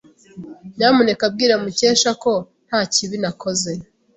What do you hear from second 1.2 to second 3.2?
bwira Mukesha ko nta kibi